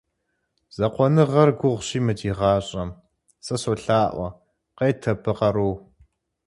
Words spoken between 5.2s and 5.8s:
къару.